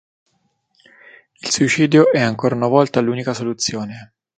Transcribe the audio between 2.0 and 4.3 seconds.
è ancora una volta l'unica soluzione.